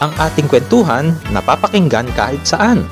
[0.00, 2.84] ang ating kwentuhan na papakinggan kahit saan.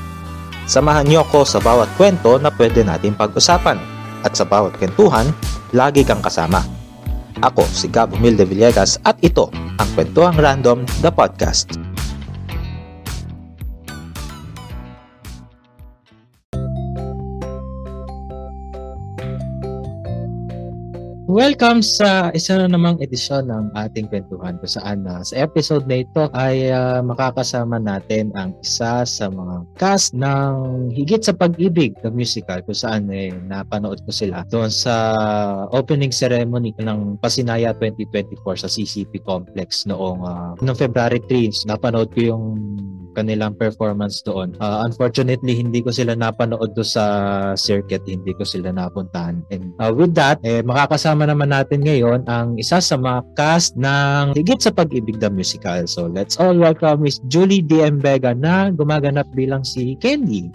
[0.64, 3.76] Samahan niyo ako sa bawat kwento na pwede natin pag-usapan
[4.24, 5.28] at sa bawat kwentuhan,
[5.76, 6.64] lagi kang kasama.
[7.44, 11.93] Ako si Gab Humilde Villegas at ito ang Kwentuhang Random, the podcast.
[21.24, 26.04] Welcome sa isa na namang edisyon ng ating kwentuhan kung saan uh, sa episode na
[26.04, 30.52] ito ay uh, makakasama natin ang isa sa mga cast ng
[30.92, 34.92] Higit sa Pag-ibig na musical kung saan eh, napanood ko sila doon sa
[35.72, 41.72] opening ceremony ng Pasinaya 2024 sa CCP Complex noong, uh, noong February 3.
[41.72, 42.44] Napanood ko yung
[43.14, 44.58] kanilang performance doon.
[44.58, 49.40] Uh, unfortunately, hindi ko sila napanood do sa circuit, hindi ko sila napuntahan.
[49.54, 53.78] And uh, with that, eh, makakasama kasama naman natin ngayon ang isa sa mga cast
[53.78, 55.86] ng Higit sa Pag-ibig the Musical.
[55.86, 58.02] So let's all welcome Miss Julie D.M.
[58.02, 60.50] Vega na gumaganap bilang si Candy.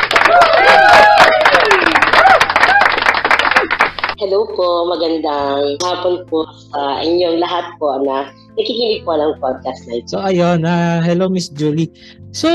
[4.20, 6.44] Hello po, magandang hapon po
[6.76, 8.28] sa inyong lahat po na
[8.60, 10.12] nakikinig po ng podcast na ito.
[10.12, 11.88] So ayun, uh, hello Miss Julie.
[12.36, 12.52] So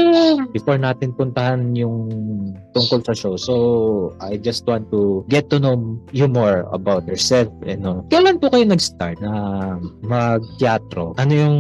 [0.53, 2.13] before natin puntahan yung
[2.77, 3.55] tungkol sa show, so
[4.21, 7.49] I just want to get to know you more about yourself.
[7.65, 8.05] You know.
[8.13, 9.33] Kailan po kayo nag-start na
[10.05, 11.17] mag-teatro?
[11.19, 11.59] Ano yung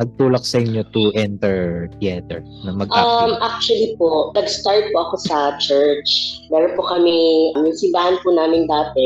[0.00, 3.04] nagtulak sa inyo to enter theater na mag-acting?
[3.04, 6.40] Um, actually po, nag-start po ako sa church.
[6.48, 8.99] Meron po kami, yung simbahan po namin dati,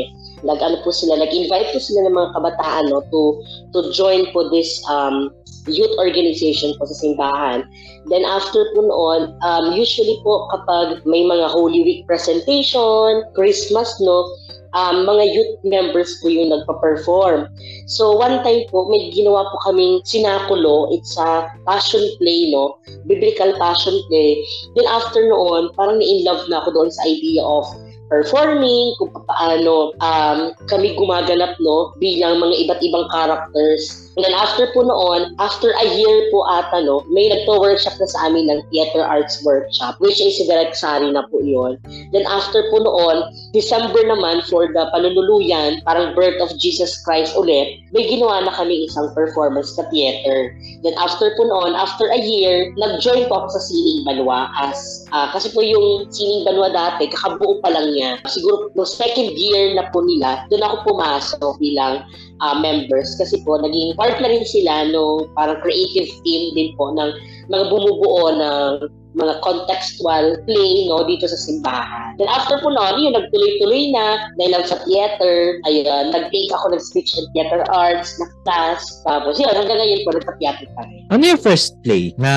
[0.45, 3.41] nag ano po sila, nag-invite po sila ng mga kabataan no, to
[3.73, 5.33] to join po this um,
[5.65, 7.65] youth organization po sa simbahan.
[8.11, 14.29] Then after po noon, um, usually po kapag may mga Holy Week presentation, Christmas, no,
[14.77, 17.49] um, mga youth members po yung nagpa-perform.
[17.89, 20.93] So one time po, may ginawa po kaming sinakulo.
[20.93, 22.77] It's a passion play, no?
[23.07, 24.43] Biblical passion play.
[24.77, 27.65] Then after noon, parang na-in love na ako doon sa idea of
[28.07, 30.39] performing, kung paano um,
[30.69, 35.87] kami gumaganap no, bilang mga iba't ibang characters And then after po noon, after a
[35.91, 40.39] year po ata, no, may nagpo-workshop na sa amin ng theater arts workshop, which is
[40.39, 41.75] si Direct Sari na po yun.
[42.15, 47.83] Then after po noon, December naman for the panunuluyan, parang birth of Jesus Christ ulit,
[47.91, 50.55] may ginawa na kami isang performance sa theater.
[50.79, 55.27] Then after po noon, after a year, nag-join po ako sa Sining Banwa as, uh,
[55.35, 58.23] kasi po yung Sining Banwa dati, kakabuo pa lang niya.
[58.31, 62.07] Siguro no second year na po nila, doon ako pumasok bilang
[62.41, 66.91] uh, members kasi po naging part na rin sila no parang creative team din po
[66.91, 67.11] ng
[67.51, 68.73] mga bumubuo ng
[69.15, 72.15] mga contextual play no dito sa simbahan.
[72.19, 77.11] Then after po noon, yun nagtuloy-tuloy na lang sa theater, ayun, nag-take ako ng speech
[77.19, 78.81] and theater arts na class.
[79.03, 81.03] Tapos yun, hanggang ngayon po nagpa-theater pa rin.
[81.11, 82.31] Ano yung first play na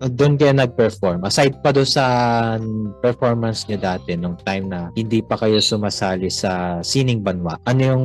[0.00, 1.24] doon kayo nag-perform?
[1.24, 2.04] Aside pa doon sa
[3.00, 8.04] performance niyo dati nung time na hindi pa kayo sumasali sa Sining Banwa, ano yung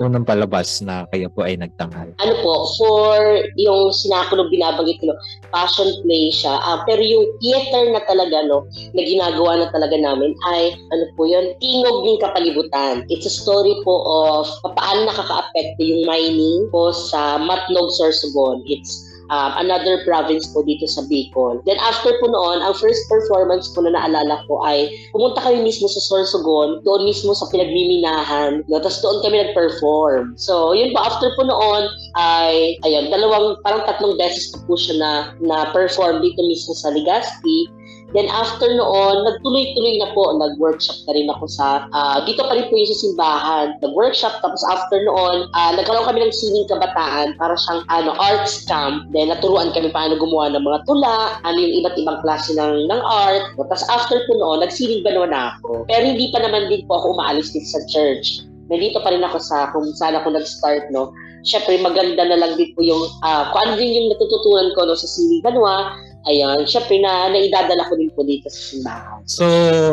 [0.00, 2.12] unang palabas na kayo po ay nagtanghal?
[2.20, 5.12] Ano po, for yung sinakulong binabanggit ko,
[5.52, 6.56] passion play siya.
[6.60, 11.30] Uh, pero yung theater na talaga, no, na ginagawa na talaga namin ay, ano po
[11.30, 13.06] yun, tingog ng kapalibutan.
[13.06, 18.66] It's a story po of paano nakaka-apekto yung mining po sa Matnog, Sorsogon.
[18.66, 21.62] It's um, another province po dito sa Bicol.
[21.66, 25.90] Then after po noon, ang first performance po na naalala ko ay pumunta kami mismo
[25.90, 28.78] sa Sorsogon, doon mismo sa pinagmiminahan, no?
[28.80, 30.34] tapos doon kami nag-perform.
[30.38, 31.88] So, yun po, after po noon,
[32.18, 36.92] ay, ayun, dalawang, parang tatlong beses po, po siya na, na perform dito mismo sa
[36.92, 37.70] Legazpi.
[38.14, 42.70] Then after noon, nagtuloy-tuloy na po, nag-workshop na rin ako sa, uh, dito pa rin
[42.70, 47.58] po yung sa simbahan, nag-workshop, tapos after noon, uh, nagkaroon kami ng sining kabataan para
[47.58, 49.10] siyang ano, arts camp.
[49.10, 53.02] Then naturuan kami paano gumawa ng mga tula, ano yung iba't ibang klase ng, ng
[53.02, 53.42] art.
[53.58, 55.82] Tapos after po noon, nagsining ba na ako.
[55.90, 58.46] Pero hindi pa naman din po ako umaalis dito sa church.
[58.70, 61.10] Nandito pa rin ako sa kung saan ako nag-start, no?
[61.46, 64.98] Syempre, maganda na lang din po yung, uh, kung ano din yung natututunan ko no,
[64.98, 65.94] sa Sining Banwa,
[66.26, 69.18] Ayan, syempre na naidadala ko din po dito sa simbahan.
[69.30, 69.44] So,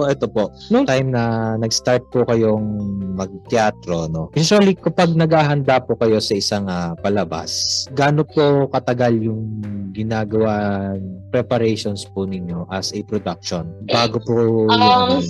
[0.10, 0.50] ito po.
[0.74, 2.66] Nung time na nag-start po kayong
[3.14, 4.34] mag-teatro, no?
[4.34, 9.62] Usually, kapag naghahanda po kayo sa isang uh, palabas, gaano po katagal yung
[9.94, 10.82] ginagawa
[11.30, 15.22] preparations po ninyo as a production bago po yung um, ano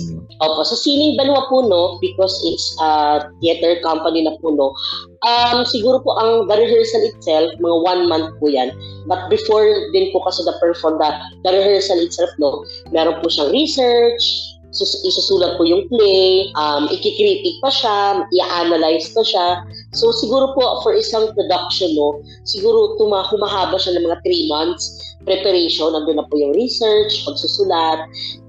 [0.42, 2.00] Opo, so Sining Banwa po, no?
[2.02, 4.74] Because it's a theater company na po, no?
[5.24, 8.76] Um, siguro po ang the rehearsal itself, mga one month po yan.
[9.08, 9.64] But before
[9.96, 11.10] din po kasi the perform, the,
[11.48, 17.62] the rehearsal itself, no, meron po siyang research, sus- isusulat po yung play, um, ikikritik
[17.62, 19.46] pa siya, i-analyze pa siya.
[19.94, 25.14] So siguro po for isang production, no, siguro tuma, humahaba siya ng mga 3 months
[25.24, 27.98] preparation, nandun na po yung research, pagsusulat,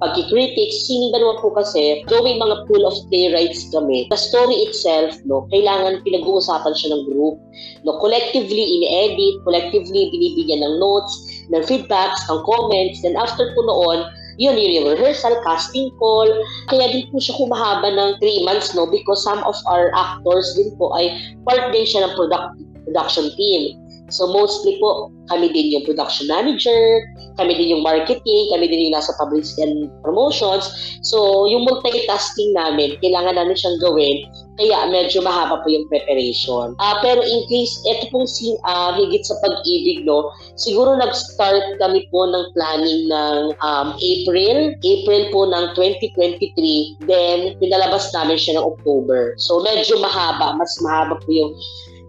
[0.04, 5.48] pagkikritics, sining naman po kasi, going mga pool of playwrights kami, the story itself, no,
[5.50, 7.40] kailangan pinag-uusapan siya ng group.
[7.88, 11.14] No, collectively, ini-edit, collectively, binibigyan ng notes,
[11.50, 14.04] ng feedbacks, ng comments, then after po noon,
[14.36, 16.28] yun, yun yung rehearsal, casting call.
[16.68, 18.88] Kaya din po siya kumahaba ng 3 months, no?
[18.88, 21.12] Because some of our actors din po ay
[21.48, 23.80] part din siya ng product, production team.
[24.10, 27.02] So mostly po, kami din yung production manager,
[27.42, 30.70] kami din yung marketing, kami din yung nasa publicity and promotions.
[31.02, 36.78] So yung multitasking namin, kailangan namin siyang gawin, kaya medyo mahaba po yung preparation.
[36.80, 42.08] Uh, pero in case, ito pong si, uh, higit sa pag-ibig, no, siguro nag-start kami
[42.14, 48.66] po ng planning ng um, April, April po ng 2023, then pinalabas namin siya ng
[48.66, 49.36] October.
[49.42, 51.52] So medyo mahaba, mas mahaba po yung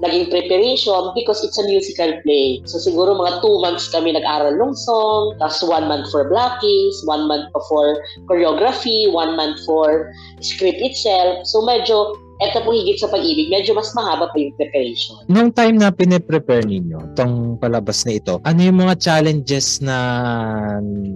[0.02, 2.60] naging preparation because it's a musical play.
[2.68, 7.24] So siguro mga two months kami nag-aral ng song, tapos one month for blockings, one
[7.28, 11.46] month for choreography, one month for script itself.
[11.48, 15.16] So medyo eto po higit sa pag-ibig, medyo mas mahaba pa yung preparation.
[15.28, 19.96] Nung time na pine-prepare ninyo, itong palabas na ito, ano yung mga challenges na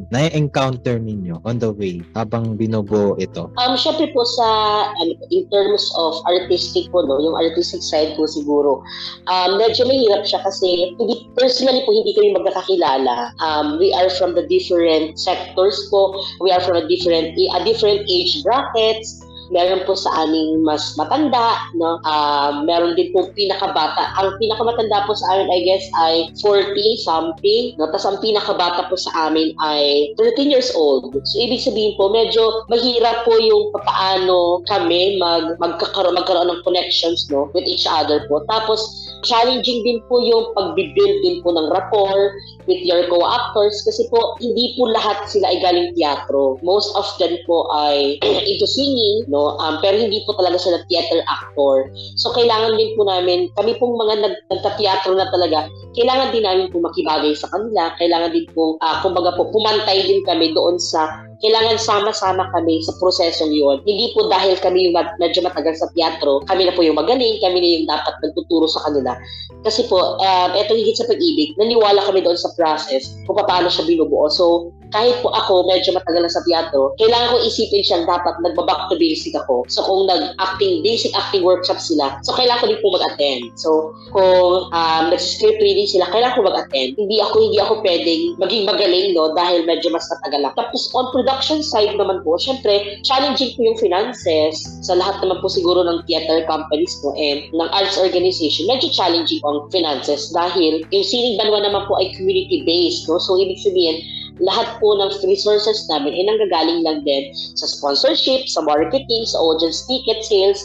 [0.09, 3.53] na-encounter ninyo on the way habang binubuo ito?
[3.61, 4.49] Um, syempre po sa,
[4.97, 8.81] ano, in terms of artistic po, no, yung artistic side po siguro,
[9.29, 13.37] um, medyo mahirap siya kasi hindi, personally po hindi kami magkakakilala.
[13.45, 18.09] Um, we are from the different sectors po, we are from a different, a different
[18.09, 19.21] age brackets,
[19.51, 21.99] meron po sa aming mas matanda, no?
[22.07, 24.15] Uh, meron din po pinakabata.
[24.23, 27.91] Ang pinakamatanda po sa amin, I guess, ay 40 something, no?
[27.91, 31.11] Tapos ang pinakabata po sa amin ay 13 years old.
[31.27, 37.27] So, ibig sabihin po, medyo mahirap po yung paano kami mag, magkakaroon, magkaroon ng connections,
[37.29, 37.51] no?
[37.53, 38.47] With each other po.
[38.47, 42.35] Tapos, challenging din po yung pag-build din po ng rapport
[42.69, 46.61] with your co-actors kasi po hindi po lahat sila ay galing teatro.
[46.61, 48.21] Most of them po ay
[48.51, 49.57] into singing, no?
[49.61, 51.89] Um, pero hindi po talaga sila theater actor.
[52.19, 56.67] So, kailangan din po namin, kami pong mga nag, nagta-teatro na talaga, kailangan din namin
[56.69, 57.95] po makibagay sa kanila.
[57.97, 62.93] Kailangan din po, uh, kumbaga po, pumantay din kami doon sa kailangan sama-sama kami sa
[63.01, 63.81] prosesong yun.
[63.89, 67.59] Hindi po dahil kami yung medyo matagal sa teatro, kami na po yung magaling, kami
[67.61, 69.17] na yung dapat nagtuturo sa kanila.
[69.65, 73.89] Kasi po, uh, eto higit sa pag-ibig, naniwala kami doon sa process kung paano siya
[73.89, 74.29] binubuo.
[74.29, 78.91] So, kahit po ako medyo matagal na sa teatro, kailangan ko isipin siyang dapat nagbaback
[78.91, 79.65] to basic ako.
[79.71, 83.43] So, kung nag-acting, basic acting workshop sila, so kailangan ko din po mag-attend.
[83.59, 86.99] So, kung um, nag-script reading sila, kailangan ko mag-attend.
[86.99, 90.55] Hindi ako, hindi ako pwedeng maging magaling, no, dahil medyo mas matagal lang.
[90.59, 95.47] Tapos, on production side naman po, syempre, challenging po yung finances sa lahat naman po
[95.49, 98.67] siguro ng theater companies po and ng arts organization.
[98.67, 103.07] Medyo challenging ang finances dahil yung Sining Banwa naman po ay community-based.
[103.07, 103.23] No?
[103.23, 104.03] So, ibig sabihin,
[104.41, 109.85] lahat po ng resources namin ay nanggagaling lang din sa sponsorship, sa marketing, sa audience
[109.87, 110.61] ticket sales,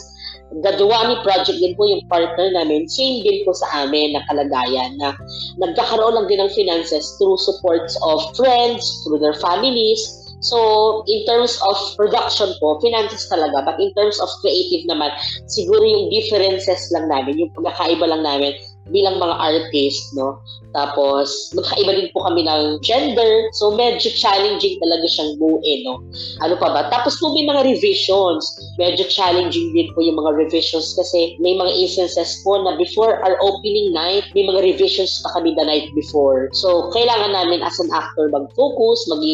[0.62, 4.94] The Duwani Project din po yung partner namin, same din po sa amin na kalagayan
[5.02, 5.12] na
[5.58, 10.00] nagkakaroon lang din ng finances through supports of friends, through their families,
[10.46, 13.64] So, in terms of production po, finances talaga.
[13.64, 15.10] But in terms of creative naman,
[15.48, 18.52] siguro yung differences lang namin, yung pagkakaiba lang namin
[18.90, 20.38] bilang mga artist, no?
[20.76, 23.48] Tapos, magkaiba din po kami ng gender.
[23.56, 26.04] So, medyo challenging talaga siyang buuin, no?
[26.44, 26.92] Ano pa ba?
[26.92, 28.44] Tapos po may mga revisions.
[28.76, 33.40] Medyo challenging din po yung mga revisions kasi may mga instances po na before our
[33.40, 36.52] opening night, may mga revisions pa kami the night before.
[36.52, 39.24] So, kailangan namin as an actor mag-focus, mag,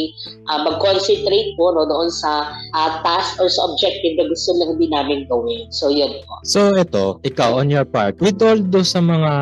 [0.47, 4.95] uh, mag-concentrate po no, doon sa uh, task or sa objective na gusto lang din
[4.95, 5.67] namin gawin.
[5.75, 6.39] So, yun po.
[6.47, 9.33] So, ito, ikaw on your part, with all those sa mga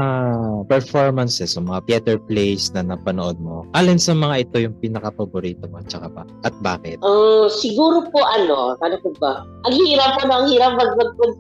[0.67, 5.81] performances o mga theater plays na napanood mo, alin sa mga ito yung pinaka-paborito mo
[5.83, 6.23] at saka ba?
[6.47, 7.03] At bakit?
[7.03, 9.43] Uh, siguro po ano, ano po ba?
[9.69, 11.35] Ang hirap po, ang hirap mag mag mag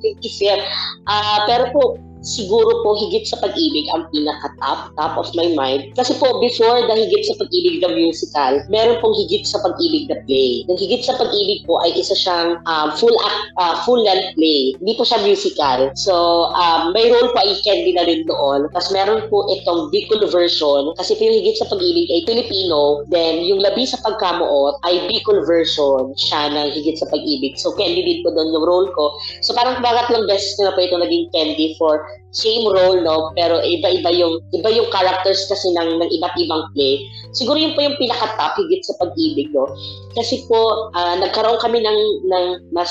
[1.08, 5.92] uh, pero po, siguro po higit sa pag-ibig ang pinaka-top, top of my mind.
[5.96, 10.18] Kasi po, before the higit sa pag-ibig the musical, meron pong higit sa pag-ibig the
[10.28, 10.64] play.
[10.68, 14.76] Yung higit sa pag-ibig po ay isa siyang um, full act, uh, full length play.
[14.78, 15.92] Hindi po siya musical.
[15.96, 16.14] So,
[16.54, 18.68] um, may role pa ay Candy na rin doon.
[18.72, 20.92] Tapos meron po itong Bicol version.
[21.00, 23.04] Kasi po yung higit sa pag-ibig ay Filipino.
[23.08, 27.56] Then, yung labi sa pagkamuot ay Bicol version siya ng higit sa pag-ibig.
[27.56, 29.16] So, Candy din po doon yung role ko.
[29.40, 33.34] So, parang bagat lang beses na po ito naging Candy for same role no?
[33.34, 37.02] Pero iba-iba yung iba yung characters kasi ng ng iba't ibang play.
[37.34, 39.66] Siguro yun po yung pinaka top higit sa pag-ibig no?
[40.14, 41.98] Kasi po uh, nagkaroon kami ng
[42.30, 42.90] ng mas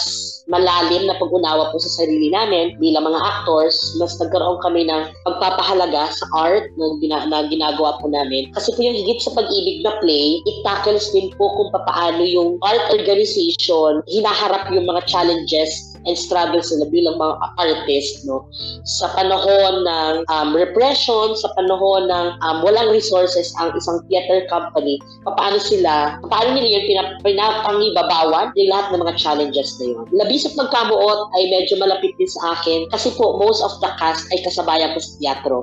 [0.52, 3.76] malalim na pag-unawa po sa sarili namin bilang mga actors.
[4.00, 8.52] Mas nagkaroon kami ng pagpapahalaga sa art na, gina, na ginagawa po namin.
[8.52, 12.60] Kasi po yung higit sa pag-ibig na play it tackles din po kung paano yung
[12.64, 18.48] art organization hinaharap yung mga challenges and struggles nila bilang mga artist no?
[18.86, 25.00] Sa panahon ng um, repression sa panahon ng um, walang resources ang isang theater company
[25.24, 30.06] paano sila paano nila yung pinap pinapangibabawan yung lahat ng mga challenges na yun?
[30.16, 34.28] Labis at magkamuot ay medyo malapit din sa akin kasi po most of the cast
[34.32, 35.58] ay kasabayan ko sa teatro.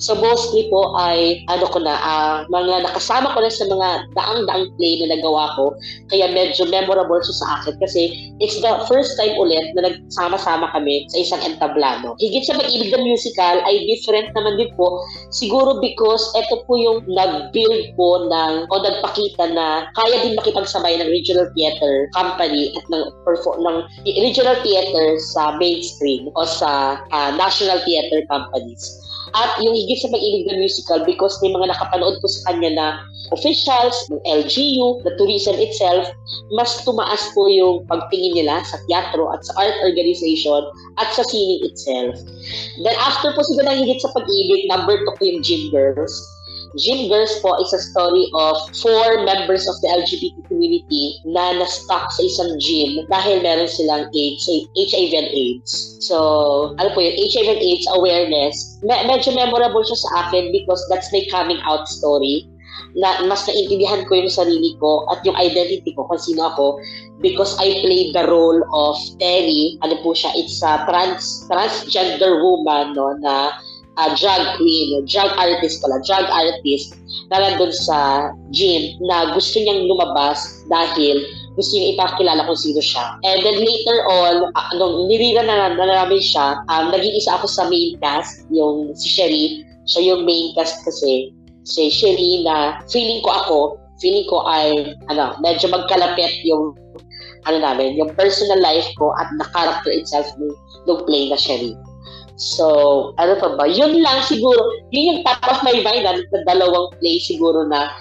[0.00, 4.66] So mostly po ay ano ko na uh, mga nakasama ko na sa mga daang-daang
[4.76, 5.76] play na nagawa ko.
[6.08, 11.08] Kaya medyo memorable siya sa akin kasi it's the first time ulit na nagsama-sama kami
[11.10, 12.14] sa isang entablado.
[12.20, 15.02] Higit sa pag-ibig ng musical ay different naman din po
[15.34, 21.08] siguro because ito po yung nag-build po ng o nagpakita na kaya din makipagsabay ng
[21.08, 27.80] regional theater company at ng, perform, ng regional theater sa mainstream o sa uh, national
[27.84, 29.00] theater companies.
[29.34, 32.86] At yung higit sa pag-ibig ng musical because may mga nakapanood po sa kanya na
[33.30, 36.10] officials, ng LGU, the tourism itself,
[36.50, 40.66] mas tumaas po yung pagtingin nila sa teatro at sa art organization
[40.98, 42.18] at sa sining itself.
[42.82, 46.14] Then after po siguro ng higit sa pag-ibig, number two po yung Gym Girls.
[46.78, 52.22] Girls po is a story of four members of the LGBT community na na-stuck sa
[52.22, 54.46] isang gym dahil meron silang AIDS,
[54.78, 55.98] HIV and AIDS.
[55.98, 56.16] So,
[56.78, 58.54] ano po yung HIV and AIDS awareness,
[58.86, 62.46] me- medyo memorable siya sa akin because that's my coming out story
[62.94, 66.78] na mas naintindihan ko yung sarili ko at yung identity ko kung sino ako
[67.22, 69.78] because I played the role of Terry.
[69.82, 70.34] Ano po siya?
[70.34, 73.54] It's a trans transgender woman no na
[74.00, 76.96] uh, drag queen, drag artist pala, drag artist
[77.28, 81.20] na nandun sa gym na gusto niyang lumabas dahil
[81.54, 83.20] gusto niya ipakilala kung sino siya.
[83.20, 87.46] And then later on, uh, nung nirira na, na namin siya, um, naging isa ako
[87.46, 89.68] sa main cast, yung si Sherry.
[89.84, 91.34] Siya yung main cast kasi
[91.68, 93.58] si Sherry na feeling ko ako,
[94.00, 96.72] feeling ko ay ano, medyo magkalapit yung
[97.48, 100.52] ano namin, yung personal life ko at the character itself ng,
[100.88, 101.72] ng play na Sherry.
[102.40, 102.66] So,
[103.20, 103.68] ano pa ba?
[103.68, 104.64] Yun lang siguro.
[104.88, 107.92] Yun yung top of my mind na, na dalawang play siguro na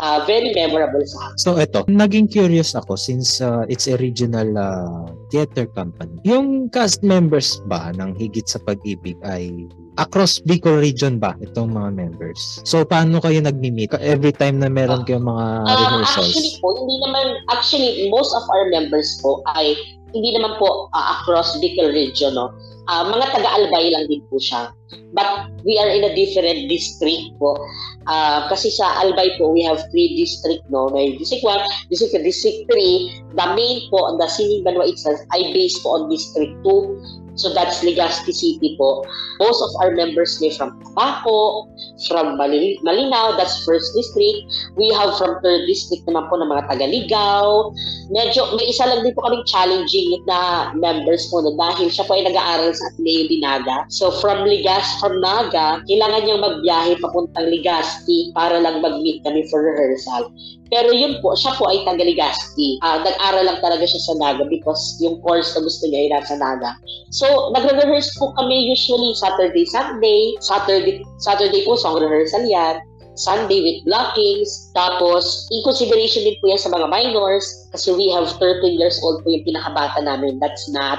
[0.00, 1.38] uh, very memorable sa akin.
[1.38, 6.18] So ito, naging curious ako since uh, it's a regional uh, theater company.
[6.26, 11.94] Yung cast members ba ng Higit sa Pag-ibig ay across Bicol region ba itong mga
[11.94, 12.40] members?
[12.66, 16.34] So paano kayo nagmi-meet every time na meron kayong mga uh, rehearsals?
[16.34, 19.78] Actually po, hindi naman actually most of our members po ay
[20.14, 22.50] hindi naman po uh, across Bicol region no.
[22.84, 24.68] Uh, mga taga-Albay lang din po siya.
[25.16, 27.56] But we are in a different district po.
[28.04, 30.92] Uh, kasi sa Albay po, we have three district, no?
[30.92, 33.38] May District 1, District 2, District 3.
[33.40, 37.23] The main po, the Sining Banwa itself, ay based po on District 2.
[37.34, 39.02] So that's Legazpi City po.
[39.42, 41.66] Most of our members may from Tabaco,
[42.06, 44.46] from Malinaw, that's first district.
[44.78, 47.74] We have from third district naman po ng mga taga-Ligaw.
[48.14, 52.14] Medyo, may isa lang din po kaming challenging na members po na dahil siya po
[52.14, 53.76] ay nag-aaral sa Ateneo Binaga.
[53.90, 59.66] So from Ligas, from Naga, kailangan niyang magbiyahe papuntang Legazpi para lang mag-meet kami for
[59.66, 60.30] rehearsal.
[60.74, 62.82] Pero yun po, siya po ay taga Legazpi.
[62.82, 66.34] Uh, nag-aral lang talaga siya sa Naga because yung course na gusto niya ay nasa
[66.34, 66.74] Naga.
[67.14, 70.34] So, nagre-rehearse po kami usually Saturday, Sunday.
[70.42, 72.82] Saturday, Saturday po, song rehearsal yan.
[73.14, 74.74] Sunday with blockings.
[74.74, 79.22] Tapos, in consideration din po yan sa mga minors kasi we have 13 years old
[79.22, 80.42] po yung pinakabata namin.
[80.42, 80.98] That's not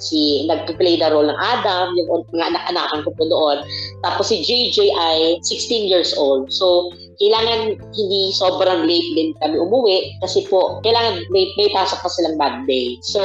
[0.00, 3.58] si nagpe-play na role ng Adam, yung mga anak-anakan ko po doon.
[4.00, 6.48] Tapos si JJ ay 16 years old.
[6.48, 6.88] So,
[7.20, 12.40] kailangan hindi sobrang late din kami umuwi kasi po kailangan may, may pasok pa silang
[12.40, 12.96] Monday.
[13.04, 13.20] So,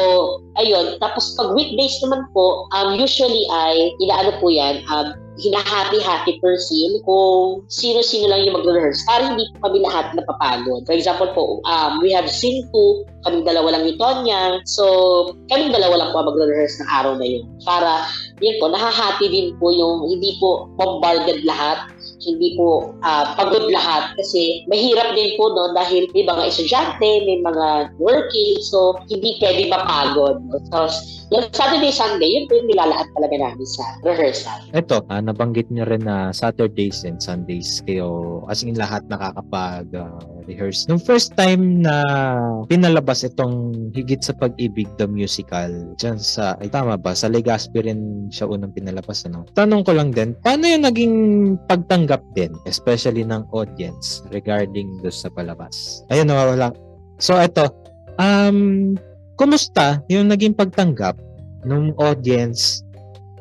[0.59, 0.99] ayun.
[0.99, 6.99] Tapos pag weekdays naman po, um, usually ay inaano po yan, um, hinahappy-happy per scene
[7.03, 10.87] kung sino-sino lang yung mag-rehearse para hindi po kami lahat napapagod.
[10.87, 14.63] For example po, um, we have scene 2, kaming dalawa lang ni Tonya.
[14.63, 17.43] So, kaming dalawa lang po magre-rehearse ng araw na yun.
[17.67, 18.07] Para,
[18.39, 21.94] yun po, nahahati din po yung hindi po bombarded lahat
[22.25, 27.39] hindi po uh, pagod lahat kasi mahirap din po no dahil may mga estudyante, may
[27.45, 30.41] mga working, so hindi pwede mapagod.
[30.73, 30.89] So,
[31.33, 34.61] yung Saturday, Sunday, yun po yung nilalahat talaga namin sa rehearsal.
[34.77, 40.21] Ito, uh, nabanggit niyo rin na Saturdays and Sundays kayo, as in lahat nakakapag uh,
[40.45, 40.85] rehearse.
[40.85, 42.05] Nung first time na
[42.69, 48.29] pinalabas itong Higit sa Pag-ibig the musical dyan sa, ay tama ba, sa Legazpi rin
[48.29, 49.49] siya unang pinalabas, ano?
[49.57, 51.15] Tanong ko lang din, paano yung naging
[51.65, 56.05] pagtanggap din, especially ng audience regarding do sa palabas?
[56.13, 56.71] Ayun, nawawala.
[57.19, 57.71] So, ito,
[58.19, 58.93] um,
[59.39, 61.15] kumusta yung naging pagtanggap
[61.65, 62.85] ng audience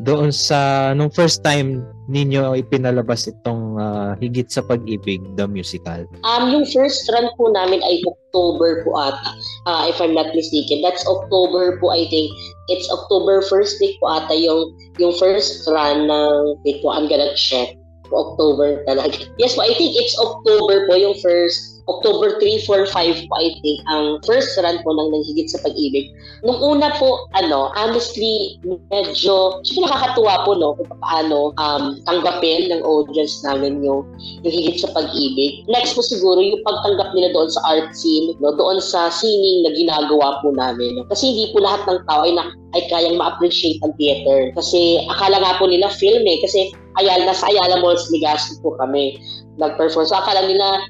[0.02, 6.04] doon sa nung first time ninyo ipinalabas itong uh, Higit sa Pag-ibig, the musical?
[6.26, 9.31] Um, yung first run po namin ay October po ata,
[9.64, 10.85] uh, if I'm not mistaken.
[10.85, 12.28] That's October po, I think.
[12.69, 17.33] It's October first week po ata yung, yung first run ng, wait po, I'm gonna
[17.38, 17.76] check.
[18.12, 19.16] October talaga.
[19.40, 23.52] Yes po, I think it's October po yung first October 3, 4, 5 po I
[23.61, 26.16] think ang first run po ng Nanghigit sa Pag-ibig.
[26.40, 28.56] Nung una po, ano, honestly,
[28.88, 34.08] medyo, syempre nakakatuwa po, no, kung paano um, tanggapin ng audience namin yung,
[34.44, 35.68] yung Higit sa Pag-ibig.
[35.68, 39.70] Next po siguro, yung pagtanggap nila doon sa art scene, no, doon sa singing na
[39.76, 40.96] ginagawa po namin.
[40.96, 41.04] No?
[41.12, 44.56] Kasi hindi po lahat ng tao ay, na, ay kayang ma-appreciate ang theater.
[44.56, 49.19] Kasi akala nga po nila film eh, kasi Ayala, nasa Ayala Malls Legazpi po kami
[49.59, 50.07] nag-perform.
[50.07, 50.87] So akala nila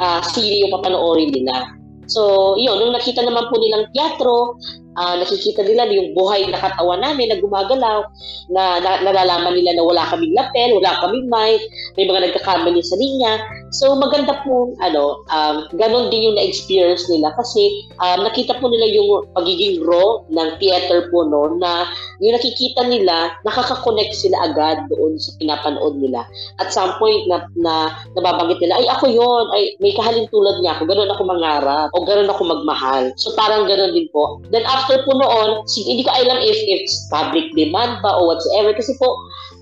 [0.00, 1.78] uh, sili yung papanoorin nila.
[2.08, 4.56] So, yun, nung nakita naman po nilang teatro,
[4.96, 8.00] uh, nakikita nila yung buhay na katawan namin na gumagalaw,
[8.48, 11.60] na, na nalalaman nila na wala kaming lapel, wala kaming mic,
[12.00, 13.32] may mga nagkakamali sa linya.
[13.70, 18.86] So maganda po, ano, um, ganun din yung na-experience nila kasi um, nakita po nila
[18.88, 25.20] yung pagiging raw ng theater po no, na yung nakikita nila, nakaka-connect sila agad doon
[25.20, 26.24] sa pinapanood nila.
[26.58, 30.88] At some point na, na nababanggit nila, ay ako yon ay may kahalintulad niya ako,
[30.88, 33.12] ganun ako mangarap, o ganun ako magmahal.
[33.20, 34.40] So parang ganun din po.
[34.50, 38.72] Then after po noon, hindi ko alam if it's public demand ba o whatsoever.
[38.74, 39.14] Kasi po,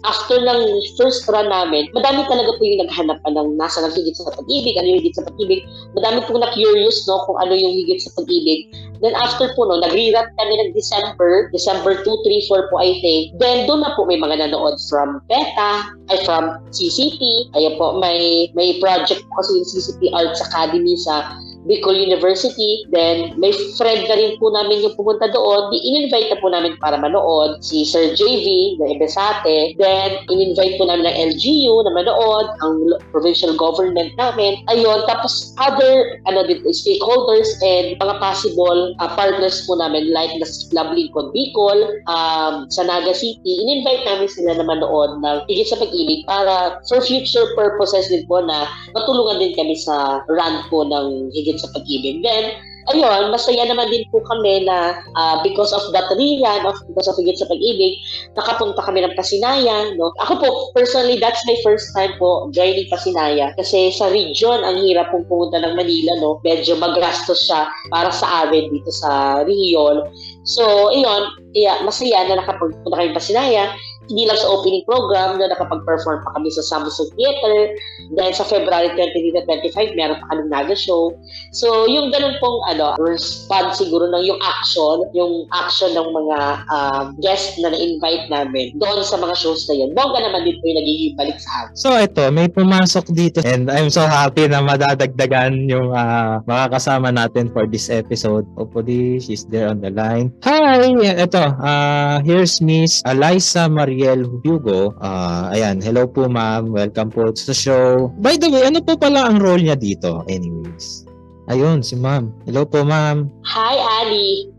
[0.06, 0.60] after ng
[0.94, 4.78] first run namin, madami talaga po yung naghanap pa ng nasa ng higit sa pag-ibig,
[4.78, 5.66] ano yung higit sa pag-ibig.
[5.98, 8.70] Madami po na-curious no, kung ano yung higit sa pag-ibig.
[9.02, 13.36] Then after po no, nag-rerun kami ng December, December 2, 3, 4 po I think.
[13.42, 17.50] Then doon na po may mga nanood from PETA, ay from CCP.
[17.58, 21.34] Ayan po, may may project po kasi yung CCP Arts Academy sa
[21.66, 22.86] Bicol University.
[22.88, 25.74] Then, may friend na rin po namin yung pumunta doon.
[25.74, 29.74] Di in-invite na po namin para manood si Sir JV na Ebesate.
[29.76, 32.74] Then, in-invite po namin ng LGU na manood, ang
[33.10, 34.62] provincial government namin.
[34.70, 40.94] Ayun, tapos other ano stakeholders and mga possible uh, partners po namin like the Club
[40.94, 43.66] Lincoln Bicol, um, sa Naga City.
[43.66, 48.38] In-invite namin sila na manood ng higit sa pag-ibig para for future purposes din po
[48.44, 52.22] na matulungan din kami sa run po ng higit sa pag-ibig.
[52.22, 52.56] Then,
[52.90, 57.18] ayun, masaya naman din po kami na uh, because of that reason, of, because of
[57.18, 57.98] higit sa pag-ibig,
[58.38, 59.98] nakapunta kami ng Pasinayan.
[59.98, 60.14] No?
[60.22, 63.54] Ako po, personally, that's my first time po joining Pasinayan.
[63.58, 66.12] Kasi sa region, ang hirap pong pumunta ng Manila.
[66.22, 66.38] No?
[66.46, 70.06] Medyo magastos siya para sa amin dito sa Rio.
[70.46, 73.72] So, ayun, yeah, masaya na nakapunta kami Pasinayan
[74.08, 77.74] hindi lang sa opening program na nakapag-perform pa kami sa Samsung Theater.
[78.14, 81.14] Dahil sa February 2025, meron pa kami Naga Show.
[81.50, 86.38] So, yung ganun pong ano, response siguro ng yung action, yung action ng mga
[86.70, 89.90] um, guests na na-invite namin doon sa mga shows na yun.
[89.94, 91.74] Bongga naman din po yung nagiging balik sa amin.
[91.74, 97.10] So, ito, may pumasok dito and I'm so happy na madadagdagan yung uh, mga kasama
[97.10, 98.46] natin for this episode.
[98.54, 100.30] Hopefully, she's there on the line.
[100.46, 100.94] Hi!
[100.96, 104.94] Ito, uh, here's Miss Eliza Marie Ariel Hugo.
[104.98, 106.72] Uh, ayan, hello po ma'am.
[106.72, 108.10] Welcome po sa show.
[108.18, 110.26] By the way, ano po pala ang role niya dito?
[110.26, 111.06] Anyways.
[111.46, 112.34] Ayun, si ma'am.
[112.42, 113.30] Hello po ma'am.
[113.46, 114.55] Hi, Ali.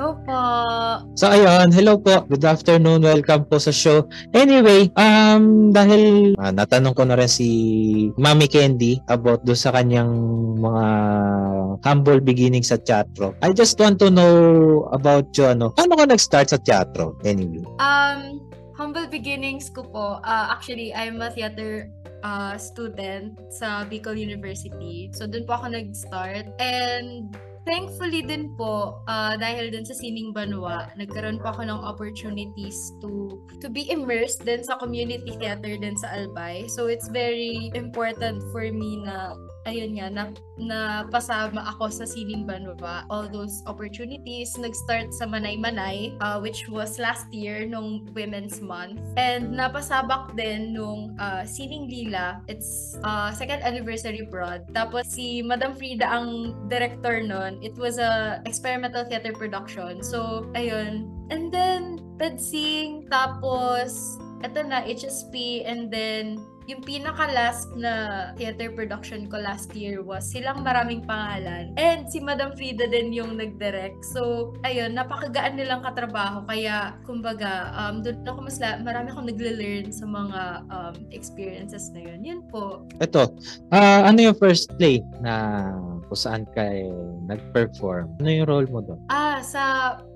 [0.00, 0.40] Hello po.
[1.12, 2.24] So ayun, hello po.
[2.24, 3.04] Good afternoon.
[3.04, 4.08] Welcome po sa show.
[4.32, 10.08] Anyway, um dahil uh, natanong ko na rin si Mami Candy about do sa kanyang
[10.56, 10.86] mga
[11.84, 13.36] humble beginnings sa teatro.
[13.44, 15.76] I just want to know about you ano.
[15.76, 17.20] Paano ka nag-start sa teatro?
[17.28, 17.60] Anyway.
[17.76, 18.40] Um
[18.80, 21.92] humble beginnings ko po, uh, actually, I'm a theater
[22.24, 25.12] uh, student sa Bicol University.
[25.12, 26.56] So, dun po ako nag-start.
[26.56, 32.76] And thankfully din po, uh, dahil din sa Sining Banwa, nagkaroon po ako ng opportunities
[33.04, 36.68] to to be immersed din sa community theater din sa Albay.
[36.72, 39.34] So, it's very important for me na
[39.68, 40.24] ayun nga, na,
[40.56, 43.04] na pasama ako sa Sining Banwa.
[43.12, 49.00] All those opportunities, nag-start sa Manay-Manay, uh, which was last year, nung Women's Month.
[49.20, 52.40] And napasabak din nung uh, Sining Lila.
[52.48, 54.64] It's uh, second anniversary broad.
[54.72, 57.60] Tapos si Madam Frida ang director nun.
[57.60, 60.00] It was a experimental theater production.
[60.00, 61.08] So, ayun.
[61.30, 67.92] And then, Pedsing, tapos, eto na, HSP, and then yung pinaka-last na
[68.36, 71.72] theater production ko last year was Silang Maraming Pangalan.
[71.80, 74.04] And si Madam Frida din yung nag-direct.
[74.12, 76.44] So, ayun, napakagaan nilang katrabaho.
[76.44, 82.00] Kaya, kumbaga, um, doon ako mas, la- marami akong nagle-learn sa mga um, experiences na
[82.04, 82.20] yun.
[82.22, 82.84] Yun po.
[83.00, 83.32] Ito,
[83.72, 85.64] ah, ano yung first play na
[86.10, 86.90] kung saan ka eh,
[87.26, 88.18] nag-perform?
[88.22, 89.00] Ano yung role mo doon?
[89.08, 89.62] Ah, sa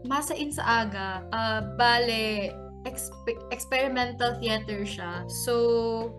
[0.04, 2.52] Masa In sa Aga, ah, bale,
[2.84, 5.24] exp- experimental theater siya.
[5.44, 5.52] So,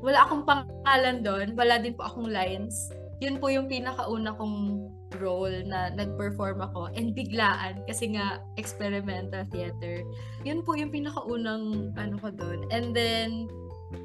[0.01, 1.47] wala akong pangalan doon.
[1.53, 2.89] Wala din po akong lines.
[3.23, 4.91] Yun po yung pinakauna kong
[5.23, 6.91] role na nag-perform ako.
[6.99, 10.03] And biglaan, kasi nga experimental theater.
[10.43, 12.67] Yun po yung pinakaunang ano ko doon.
[12.75, 13.47] And then,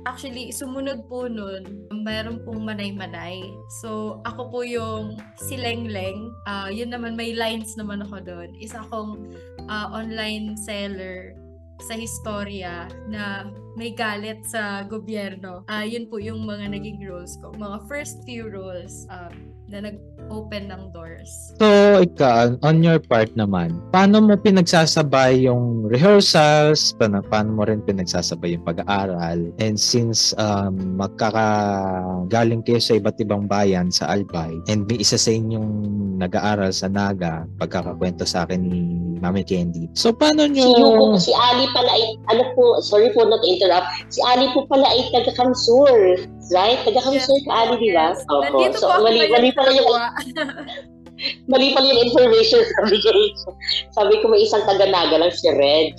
[0.07, 3.43] actually, sumunod po nun, mayroon pong manay-manay.
[3.83, 6.31] So, ako po yung si Leng-Leng.
[6.47, 8.55] Ah, yun naman, may lines naman ako doon.
[8.63, 9.35] Isa akong
[9.67, 11.35] ah, online seller
[11.81, 13.49] sa historia na
[13.81, 15.65] may galit sa gobyerno.
[15.65, 17.49] Ah, yun po yung mga naging roles ko.
[17.57, 19.33] Mga first few roles ah,
[19.73, 21.57] na nag-open ng doors.
[21.57, 26.93] So, ikaw, on your part naman, paano mo pinagsasabay yung rehearsals?
[27.01, 29.49] Paano, paano mo rin pinagsasabay yung pag-aaral?
[29.63, 35.33] And since um, magkakagaling kayo sa iba't ibang bayan sa Albay, and may isa sa
[35.33, 35.73] inyong
[36.21, 39.87] nag-aaral sa Naga, pagkakakwento sa akin ni Mami Candy.
[39.95, 40.67] So, paano Si nyo...
[40.67, 44.67] Yuko, si Ali pala ay, ano po, sorry po not to interrupt, si Ali po
[44.67, 46.27] pala ay taga-Kamsur.
[46.51, 46.81] Right?
[46.83, 48.11] Taga-Kamsur ka, Ali, di ba?
[48.11, 48.27] Yes.
[48.27, 48.43] Opo.
[48.43, 49.87] Nandito So, po mali, mali pala yung
[51.53, 53.49] mali pala yung information sa bigay ko.
[53.95, 55.95] Sabi ko may isang taga-naga lang si Reg.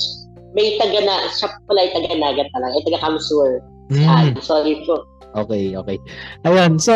[0.51, 3.49] May taga na, siya pala ay taga-naga talaga, ay taga-Kamsur.
[3.91, 4.07] Hmm.
[4.07, 5.07] Ah, sorry po.
[5.31, 5.97] Okay, okay.
[6.43, 6.93] Ayan, so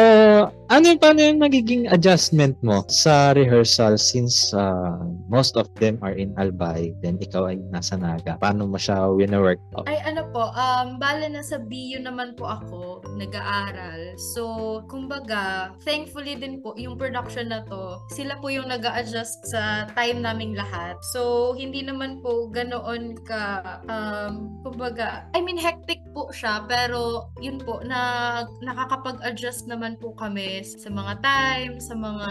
[0.68, 4.98] ano yung paano yung nagiging adjustment mo sa rehearsal since uh,
[5.32, 8.36] most of them are in Albay, then ikaw ay nasa Naga.
[8.42, 9.88] Paano mo siya wina-work out?
[9.88, 14.18] Ay ano po, um, bale na sa BU naman po ako, nag-aaral.
[14.36, 19.90] So, kumbaga, thankfully din po, yung production na to, sila po yung nag adjust sa
[19.98, 21.00] time naming lahat.
[21.16, 27.60] So, hindi naman po ganoon ka, um, kumbaga, I mean, hectic po siya, pero yun
[27.60, 32.30] po, na nakakapag-adjust naman po kami sa mga time, sa mga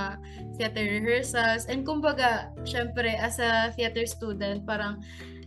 [0.57, 5.05] theater rehearsals, and kumbaga, syempre, as a theater student, parang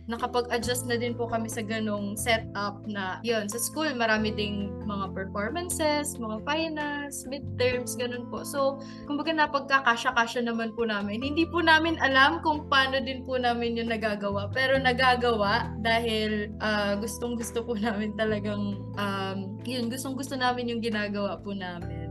[0.08, 5.12] nakapag-adjust na din po kami sa ganong setup na yun, sa school marami ding mga
[5.12, 8.40] performances, mga finals, midterms, ganun po.
[8.42, 11.20] So, kumbaga napagkakasya-kasya naman po namin.
[11.20, 16.96] Hindi po namin alam kung paano din po namin yung nagagawa, pero nagagawa dahil ah,
[16.96, 22.07] gustong-gusto po namin talagang um, yun, gustong-gusto namin yung ginagawa po namin.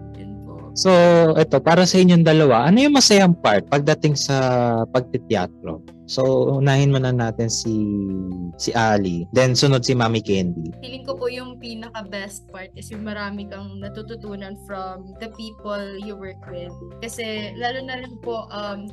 [0.77, 0.93] So,
[1.33, 4.37] ito, para sa inyong dalawa, ano yung masayang part pagdating sa
[4.93, 5.81] pagtiteatro?
[6.05, 7.73] So, unahin muna natin si
[8.61, 10.71] si Ali, then sunod si Mami Candy.
[10.79, 15.81] feeling ko po yung pinaka best part is yung marami kang natututunan from the people
[15.99, 16.71] you work with.
[17.01, 18.87] Kasi lalo na rin po um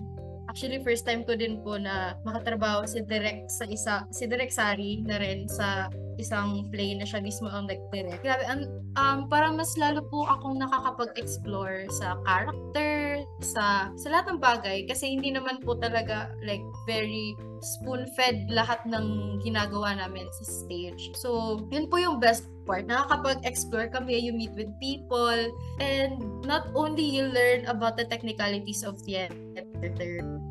[0.51, 5.05] actually first time ko din po na makatrabaho si Direk sa isa si Direk Sari
[5.07, 5.87] na rin sa
[6.19, 8.23] isang play na siya mismo ang nag-direct.
[8.23, 14.41] Grabe, ang, um, parang mas lalo po akong nakakapag-explore sa character, sa, sa lahat ng
[14.41, 14.85] bagay.
[14.87, 21.17] Kasi hindi naman po talaga like very spoon-fed lahat ng ginagawa namin sa stage.
[21.17, 22.85] So, yun po yung best part.
[22.85, 25.41] Nakakapag-explore kami, you meet with people,
[25.81, 29.64] and not only you learn about the technicalities of theater,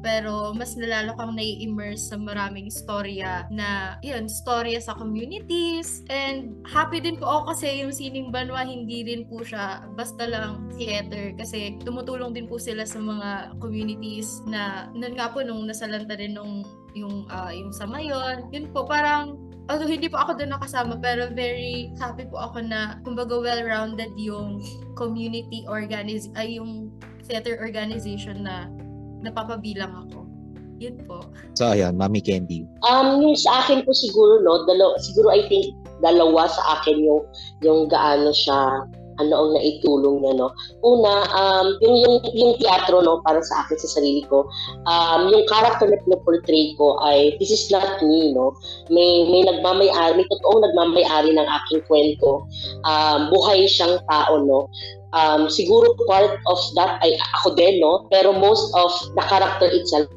[0.03, 6.99] pero mas nalalo kang nai-immerse sa maraming storya na, yun, storya sa communities, and happy
[6.99, 11.79] din po ako kasi yung Sining Banwa, hindi rin po siya basta lang theater, kasi
[11.81, 16.67] tumutulong din po sila sa mga communities na, nun nga po, nung nasalanta rin nung
[16.93, 18.45] yung ah, yung sa mayon.
[18.53, 19.37] Yun po parang
[19.71, 24.59] although hindi po ako doon nakasama pero very happy po ako na kumbaga well-rounded yung
[24.99, 26.91] community organiz ay yung
[27.23, 28.67] theater organization na
[29.23, 30.27] napapabilang ako.
[30.83, 31.23] Yun po.
[31.55, 32.67] So, ayan, Mami Candy.
[32.83, 35.71] Um, yung sa akin po siguro, no, dalaw, siguro I think
[36.03, 37.23] dalawa sa akin yung,
[37.63, 38.83] yung gaano siya,
[39.21, 40.49] ano ang naitulong niya, no.
[40.81, 44.43] Una, um, yung, yung, yung teatro, no, para sa akin, sa sarili ko,
[44.89, 48.51] um, yung character na pinoportray ko ay, this is not me, no.
[48.89, 52.43] May, may nagmamayari, may totoong nagmamayari ng aking kwento.
[52.83, 54.67] Um, buhay siyang tao, no.
[55.13, 58.09] Um, siguro part of that ay ako din, no?
[58.09, 60.09] Pero most of the character itself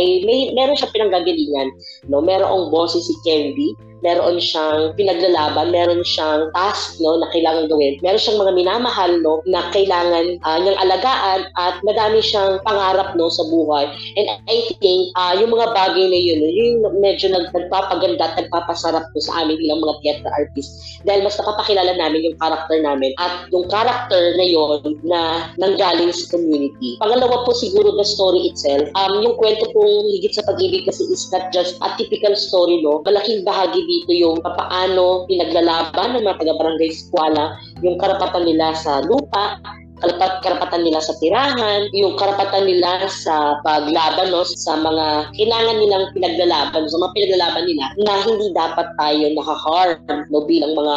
[0.00, 1.76] ay may meron siya pinanggagalingan,
[2.08, 2.24] no?
[2.24, 7.96] Merong boses si Candy meron siyang pinaglalaban, meron siyang task no, na kailangan gawin.
[8.00, 13.28] Meron siyang mga minamahal no, na kailangan uh, niyang alagaan at madami siyang pangarap no,
[13.28, 13.88] sa buhay.
[14.16, 19.04] And I think uh, yung mga bagay na yun, yung medyo nag, nagpapaganda at nagpapasarap
[19.12, 23.48] po sa amin bilang mga theater artist dahil mas napapakilala namin yung character namin at
[23.52, 25.20] yung character na yon na
[25.56, 26.96] nanggaling sa community.
[27.00, 28.84] Pangalawa po siguro the story itself.
[28.96, 33.02] Um, yung kwento pong higit sa pag-ibig kasi is not just a typical story, no?
[33.04, 39.58] Malaking bahagi dito yung paano pinaglalaban ng mga taga-barangay Eskwala yung karapatan nila sa lupa,
[40.00, 46.04] karapat, karapatan nila sa tirahan, yung karapatan nila sa paglaban no, sa mga kailangan nilang
[46.16, 50.96] pinaglalaban, sa mga pinaglalaban nila na hindi dapat tayo nakaharm no, bilang mga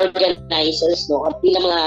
[0.00, 1.82] organizers no, at bilang mga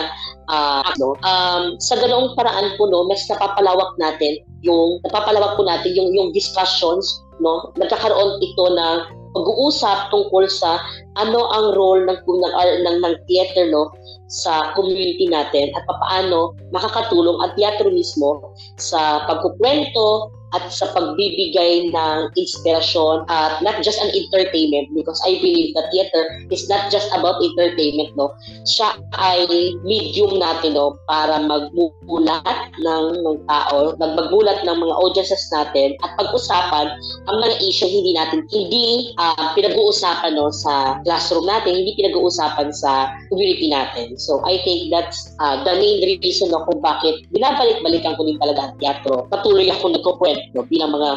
[0.52, 5.90] uh, no, um, sa ganoong paraan po no, mas napapalawak natin yung napapalawak po natin
[5.98, 10.80] yung yung discussions no nagkakaroon ito na pag-uusap tungkol sa
[11.20, 12.54] ano ang role ng ng,
[12.88, 13.91] ng, ng theater no
[14.32, 18.39] sa community natin at paano makakatulong ang teatro mismo
[18.80, 25.72] sa pagkukwento at sa pagbibigay ng inspirasyon at not just an entertainment because I believe
[25.80, 28.36] that theater is not just about entertainment no?
[28.68, 29.48] Siya ay
[29.88, 31.00] medium natin no?
[31.08, 36.92] Para magmulat ng ng tao magmulat ng mga audiences natin at pag-usapan
[37.32, 43.16] ang mga issue hindi natin hindi uh, pinag-uusapan no sa classroom natin hindi pinag-uusapan sa
[43.32, 44.20] community natin.
[44.20, 48.68] So I think that's uh, the main reason no kung bakit binabalik-balikan ko din talaga
[48.68, 49.32] ang teatro.
[49.32, 51.10] Patuloy ako nagkukwento no, bilang mga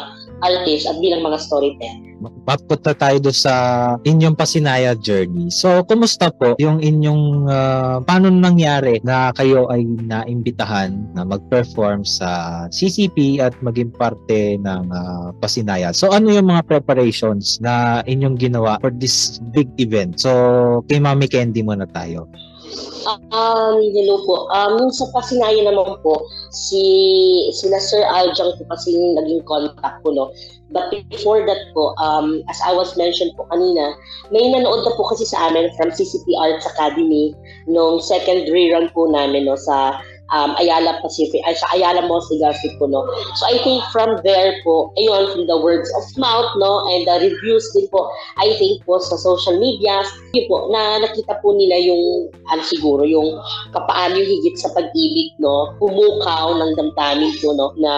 [0.43, 2.03] artist at bilang mga storyteller.
[2.45, 3.53] Papunta tayo do sa
[4.07, 5.51] inyong pasinaya journey.
[5.51, 12.65] So, kumusta po yung inyong, uh, paano nangyari na kayo ay naimbitahan na mag-perform sa
[12.71, 15.91] CCP at maging parte ng uh, pasinaya?
[15.91, 20.17] So, ano yung mga preparations na inyong ginawa for this big event?
[20.21, 20.31] So,
[20.87, 22.31] kay Mami Candy muna tayo.
[23.05, 24.49] Um, hello po.
[24.49, 26.81] Um, sa Pasinaya naman po, si
[27.53, 30.25] sila Sir Aljang po kasi yung naging contact ko, no?
[30.73, 33.93] But before that po, um, as I was mentioned po kanina,
[34.33, 37.37] may nanood na po kasi sa amin from CCP Arts Academy
[37.69, 40.01] nung second rerun po namin, no, sa
[40.33, 43.05] um, Ayala Pacific, ay sa Ayala Mall Legazpi po, no.
[43.37, 47.29] So I think from there po, ayun, from the words of mouth, no, and the
[47.29, 48.09] reviews din po,
[48.41, 50.01] I think po sa social media,
[50.33, 53.37] yun po, na nakita po nila yung, ano siguro, yung
[53.75, 57.91] kapaano yung higit sa pag-ibig, no, pumukaw ng damdamin po, no, na,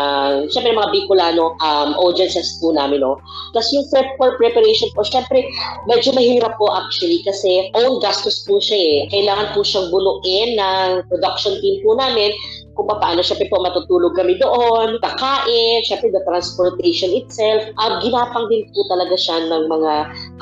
[0.52, 3.16] syempre mga Bicolano um, audiences po namin, no.
[3.56, 5.48] Plus yung prep for preparation po, syempre,
[5.88, 8.98] medyo mahirap po actually kasi own gastos po siya eh.
[9.14, 12.34] Kailangan po siyang buluin ng production team po namin namin
[12.78, 17.66] kung paano, syempre po matutulog kami doon, kakain, syempre the transportation itself.
[17.82, 19.94] Uh, ginapang din po talaga siya ng mga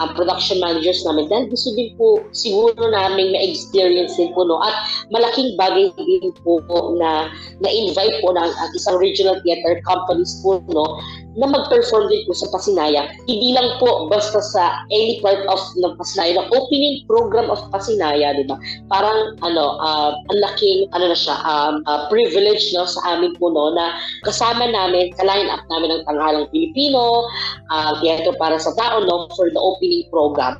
[0.04, 4.76] uh, production managers namin dahil gusto din po siguro namin ma-experience din po no at
[5.16, 6.60] malaking bagay din po
[7.00, 7.32] na
[7.64, 11.00] na-invite po ng uh, isang regional theater companies po no
[11.36, 13.12] na mag-perform din po sa Pasinaya.
[13.28, 18.36] Hindi lang po basta sa any part of ng Pasinaya, ng opening program of Pasinaya,
[18.36, 18.56] di ba?
[18.88, 23.54] Parang ano, uh, ang laking ano na siya, um, uh, privilege no sa amin po
[23.54, 23.94] no na
[24.26, 27.30] kasama namin sa line up namin ng Tanghalang Pilipino,
[27.70, 30.58] uh, teatro para sa tao no for the opening program.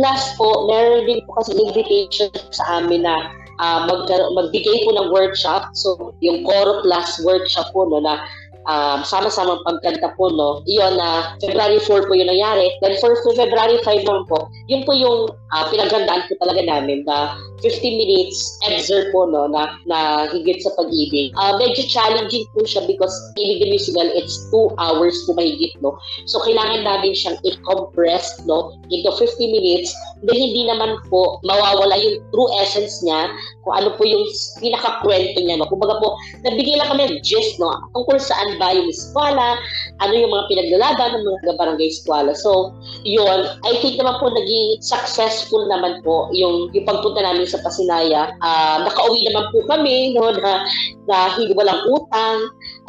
[0.00, 3.28] Last po, meron din po kasi invitation sa amin na
[3.60, 5.76] uh, mag magbigay po ng workshop.
[5.76, 8.24] So, yung Coro Plus workshop po no na
[8.66, 10.62] um, sama-sama pagkanta po, no?
[10.70, 12.70] Iyon na uh, February 4 po yung nangyari.
[12.82, 17.36] Then for, February 5 naman po, yun po yung uh, pinaghandaan po talaga namin na
[17.62, 19.46] 50 minutes excerpt po, no?
[19.46, 21.30] Na, na higit sa pag-ibig.
[21.38, 25.94] Uh, medyo challenging po siya because Ibig the Musical, it's 2 hours po mahigit, no?
[26.26, 28.74] So, kailangan namin siyang i-compress, no?
[28.90, 29.94] Into 50 minutes.
[30.26, 33.30] Then, hindi naman po mawawala yung true essence niya
[33.62, 34.26] kung ano po yung
[34.58, 35.70] pinakakwento niya, no?
[35.70, 37.70] Kumbaga po, nabigay lang kami ng gist, no?
[37.94, 39.54] Tungkol saan ba yung eskwala,
[40.02, 42.34] ano yung mga pinaglalaban ng mga barangay eskwala.
[42.34, 42.74] So,
[43.06, 44.82] yun, I think naman po naging
[45.42, 48.30] successful naman po yung, yung pagpunta namin sa Pasinaya.
[48.38, 50.62] Uh, nakauwi naman po kami, no, na,
[51.10, 52.38] na hindi walang utang.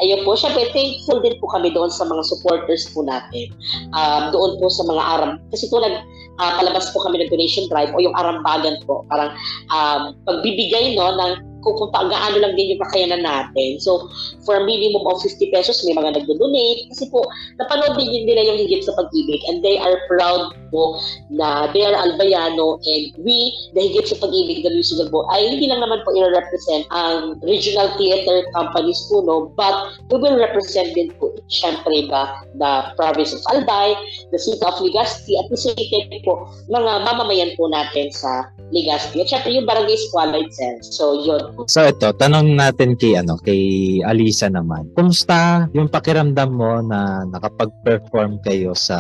[0.05, 3.49] Ayun po, syempre thankful din po kami doon sa mga supporters po natin.
[3.97, 5.31] Um, doon po sa mga aram.
[5.49, 6.05] Kasi nag,
[6.37, 9.01] uh, palabas po kami ng donation drive o yung arambagan po.
[9.09, 9.33] Parang
[9.73, 11.33] um, pagbibigay no, ng
[11.65, 13.79] kung, kung gaano lang din yung kakayanan natin.
[13.79, 14.11] So,
[14.43, 16.91] for a minimum of 50 pesos, may mga nagdo-donate.
[16.91, 17.23] Kasi po,
[17.55, 20.97] napanood din nila yung higit sa pag-ibig and they are proud po
[21.29, 25.85] na are Albayano and we, the higit sa pag-ibig the musical po, ay hindi lang
[25.85, 29.53] naman po i-represent ang regional theater companies po, no?
[29.53, 32.23] But we will represent din po syempre the,
[32.57, 33.93] the province of Albay,
[34.33, 39.21] the city of Legazpi, at the same time po, mga mamamayan po natin sa Legazpi.
[39.21, 40.81] At syempre yung barangay Escuela itself.
[40.81, 41.53] So, yun.
[41.69, 44.89] So ito, tanong natin kay ano, kay Alisa naman.
[44.97, 48.97] Kumusta yung pakiramdam mo na nakapag-perform kayo sa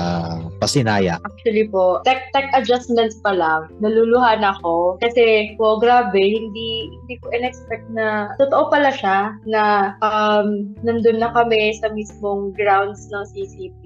[0.61, 1.17] Pasinaya?
[1.23, 4.97] Actually po, tech tech adjustments pa lang, naluluhan ako.
[5.03, 11.31] Kasi po, grabe, hindi hindi ko in-expect na totoo pala siya na um, nandun na
[11.31, 13.83] kami sa mismong grounds ng CCP.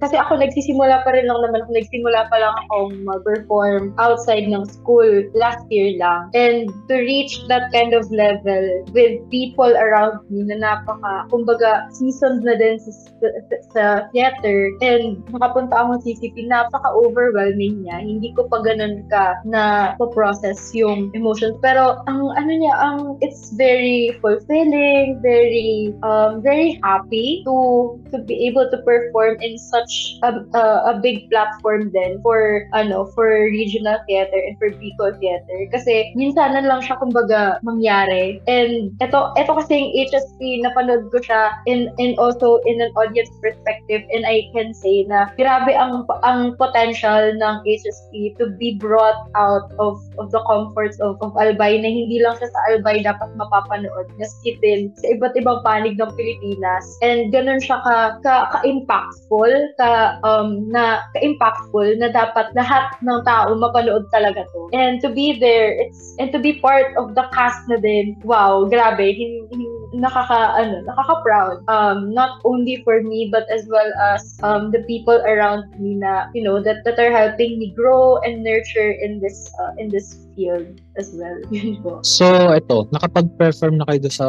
[0.00, 5.26] Kasi ako nagsisimula pa rin lang naman, nagsimula pa lang akong mag-perform outside ng school
[5.36, 6.30] last year lang.
[6.34, 12.42] And to reach that kind of level with people around me na napaka, kumbaga, seasoned
[12.42, 13.28] na din sa, sa,
[13.72, 16.46] sa theater and nakapunta ako sa CCP,
[17.06, 18.02] napaka-overwhelming niya.
[18.02, 21.56] Hindi ko pa ganun ka na process yung emotions.
[21.62, 28.46] Pero ang ano niya, ang it's very fulfilling, very um very happy to to be
[28.46, 30.64] able to perform in such a, a,
[30.94, 36.54] a big platform then for ano for regional theater and for Bicol theater kasi minsan
[36.54, 41.90] na lang siya kumbaga mangyari and ito ito kasi yung HSP napanood ko siya in
[41.98, 46.85] in also in an audience perspective and I can say na grabe ang ang potential
[46.94, 52.20] ng HSP to be brought out of of the comforts of, of Albay na hindi
[52.20, 56.84] lang siya sa Albay dapat mapapanood maski din sa iba't ibang panig ng Pilipinas.
[57.02, 63.54] And ganun siya ka ka, ka-impactful ka um na ka-impactful na dapat lahat ng tao
[63.56, 64.70] mapanood talaga to.
[64.72, 68.66] And to be there it's and to be part of the cast na din wow
[68.66, 69.64] grabe hindi
[69.96, 71.56] nakaka ano nakaka-proud.
[71.68, 76.28] Um not only for me but as well as um the people around me na
[76.34, 80.26] you know that that are helping me grow and nurture in this uh, in this
[80.36, 81.38] field as well
[82.04, 84.28] So ito, nakapag-perform na kayo sa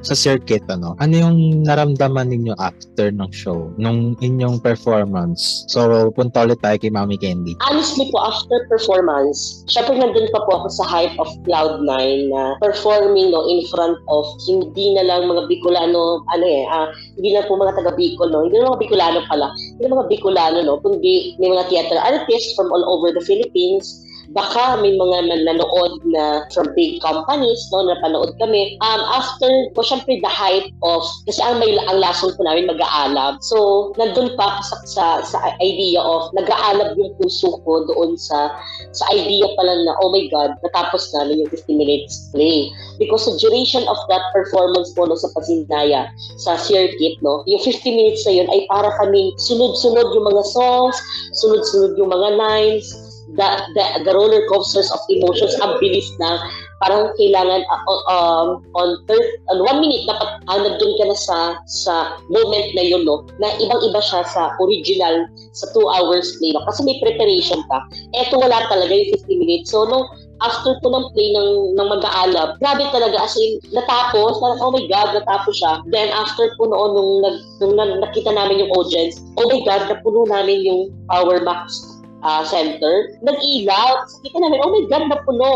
[0.00, 0.96] sa circuit ano.
[0.98, 5.68] Ano yung naramdaman ninyo after ng show, nung inyong performance?
[5.68, 7.56] So punta ulit tayo kay Mami Candy.
[7.64, 11.92] Honestly po, after performance, syempre nandun pa po ako sa hype of Cloud9
[12.32, 17.36] na performing no, in front of hindi na lang mga Bicolano, ano eh, ah, hindi
[17.36, 18.44] na po mga taga Bicol, no?
[18.46, 20.80] hindi na mga Bicolano pala, na mga Bicolano, no?
[20.80, 26.46] kundi may mga theater artists from all over the Philippines, baka may mga nanonood na
[26.50, 28.78] from big companies, no, napanood kami.
[28.82, 33.38] Um, after po, syempre the hype of, kasi ang, may, ang lason po namin mag-aalab.
[33.44, 38.50] So, nandun pa sa, sa, sa idea of, nag-aalab yung puso ko doon sa,
[38.90, 42.72] sa idea pala na, oh my God, natapos namin yung 50 minutes play.
[42.98, 46.08] Because the duration of that performance po no, sa Pasinaya,
[46.40, 50.96] sa circuit, no, yung 50 minutes na yun ay para kami sunod-sunod yung mga songs,
[51.36, 56.38] sunod-sunod yung mga lines, the, the, the roller coasters of emotions ang bilis na
[56.78, 61.38] parang kailangan uh, um, on third on one minute dapat uh, nandun ka na sa
[61.64, 63.24] sa moment na yun no?
[63.40, 66.62] Na ibang-iba siya sa original sa 2 hours play no?
[66.68, 67.78] Kasi may preparation ka.
[68.14, 69.72] Eto wala talaga yung 50 minutes.
[69.72, 70.04] So nung
[70.44, 74.84] after ko ng play ng, ng mag-aalab, grabe talaga as in, natapos, parang, oh my
[74.84, 75.80] God, natapos siya.
[75.88, 80.28] Then after po noon, nung, nag, nung nakita namin yung audience, oh my God, napuno
[80.28, 84.06] namin yung Power Max uh, center, nag-ilaw.
[84.24, 85.52] Kita namin, oh my God, napuno.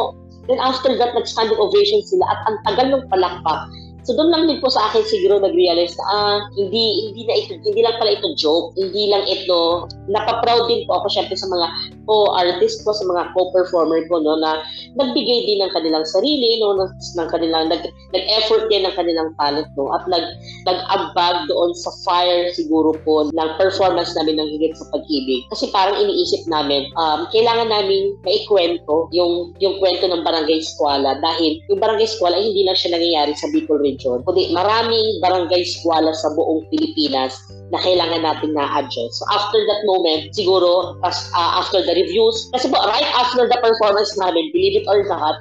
[0.48, 3.70] Then after that, nag-standing ovation sila at ang tagal ng palakpak.
[4.08, 7.60] So doon lang din po sa akin siguro nag-realize na ah, hindi hindi na ito
[7.60, 11.66] hindi lang pala ito joke, hindi lang ito napaproud din po ako syempre sa mga
[12.04, 14.60] co-artist ko, sa mga co-performer ko no na
[14.98, 19.70] nagbigay din ng kanilang sarili no ng, ng kanilang nag, nag-effort din ng kanilang talent
[19.78, 20.24] no at nag
[20.66, 25.46] nag-ambag doon sa fire siguro po ng performance namin ng higit sa pag-ibig.
[25.54, 31.62] Kasi parang iniisip namin um, kailangan namin maikwento yung yung kwento ng Barangay Eskwala dahil
[31.70, 36.10] yung Barangay Eskwala ay hindi lang siya nangyayari sa Bicol region, kundi maraming barangay eskwela
[36.16, 37.36] sa buong Pilipinas
[37.70, 39.22] na kailangan natin na-adjust.
[39.22, 39.99] So after that moment,
[40.32, 44.86] siguro as, uh, after the reviews, kasi po right after the performance namin, believe it
[44.88, 45.36] or not,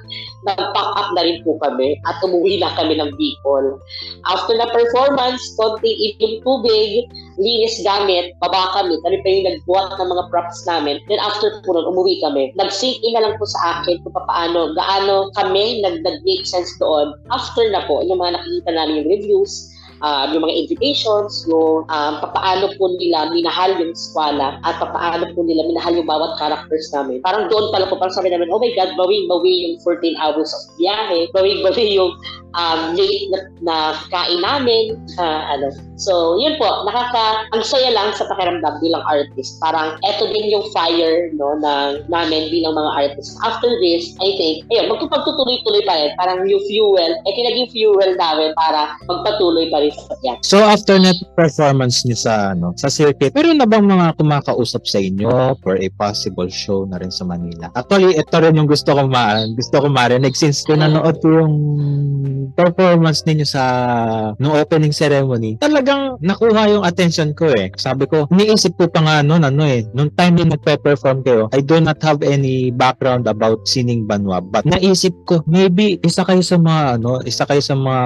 [0.46, 3.76] nag-pack up na rin po kami at umuwi na kami ng Bicol.
[4.28, 7.08] After the performance, konting inom tubig,
[7.40, 11.00] linis gamit, baba kami, kami pa yung nagbuhat ng mga props namin.
[11.08, 12.52] Then after po nun, umuwi kami.
[12.56, 17.16] Nag-sink in na lang po sa akin kung paano, gaano kami nag-make sense doon.
[17.32, 22.12] After na po, yung mga nakikita namin yung reviews, uh, yung mga invitations, yung um,
[22.20, 27.20] papaano po nila minahal yung eskwala at papaano po nila minahal yung bawat characters namin.
[27.24, 30.50] Parang doon pala po, parang sabi namin, oh my God, bawing bawi yung 14 hours
[30.52, 32.12] of biyahe, bawing bawi yung
[32.56, 33.76] um, late na, na
[34.08, 34.96] kain namin.
[35.20, 35.89] Uh, ano.
[36.00, 39.60] So, yun po, nakaka, ang saya lang sa pakiramdam bilang artist.
[39.60, 43.36] Parang eto din yung fire no, na, namin bilang mga artist.
[43.44, 46.10] After this, I think, ayun, magpapagtutuloy-tuloy pa rin.
[46.16, 50.36] Parang yung fuel, eh, naging fuel namin para magpatuloy pa rin sa yan.
[50.40, 54.98] So, after net performance niyo sa, ano, sa circuit, meron na bang mga kumakausap sa
[54.98, 57.68] inyo for a possible show na rin sa Manila?
[57.76, 61.54] Actually, ito rin yung gusto ko ma gusto ko marinig since ko yung
[62.54, 63.62] performance ninyo sa
[64.36, 65.56] no opening ceremony.
[65.90, 67.74] Talagang nakuha yung attention ko eh.
[67.74, 71.66] Sabi ko, iniisip ko pa nga noon ano eh, nung time na nagpe-perform kayo, I
[71.66, 74.38] do not have any background about sining banwa.
[74.38, 78.04] But naisip ko, maybe isa kayo sa mga ano, isa kayo sa mga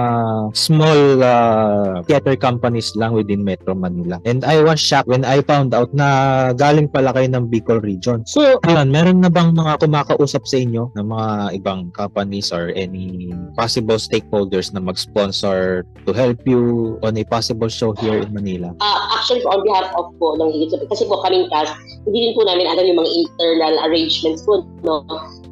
[0.57, 4.16] small uh, theater companies lang within Metro Manila.
[4.24, 8.24] And I was shocked when I found out na galing pala kayo ng Bicol region.
[8.24, 13.28] So, ayun, meron na bang mga kumakausap sa inyo ng mga ibang companies or any
[13.53, 18.70] possible stakeholders na mag-sponsor to help you on a possible show here in Manila?
[18.79, 21.75] Uh, actually, on behalf of po ng Higit kasi po kaming cast,
[22.07, 25.03] hindi din po namin alam yung mga internal arrangements po no,